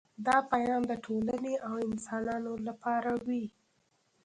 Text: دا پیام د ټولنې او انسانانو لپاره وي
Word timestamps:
دا 0.25 0.37
پیام 0.51 0.81
د 0.87 0.93
ټولنې 1.05 1.53
او 1.67 1.73
انسانانو 1.87 2.53
لپاره 2.67 3.11
وي 3.25 3.43